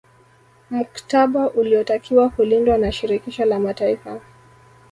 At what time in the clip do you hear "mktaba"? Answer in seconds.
0.71-1.47